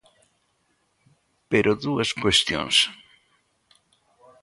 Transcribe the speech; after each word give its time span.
Pero 1.51 1.71
dúas 1.83 2.09
cuestións. 2.21 2.75